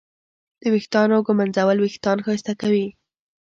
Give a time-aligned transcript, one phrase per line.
[0.61, 2.87] د ویښتانو ږمنځول وېښتان ښایسته کوي.